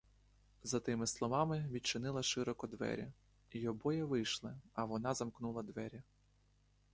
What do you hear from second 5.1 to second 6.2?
замкнула двері.